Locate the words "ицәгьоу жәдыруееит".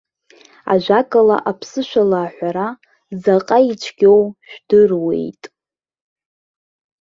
3.71-5.43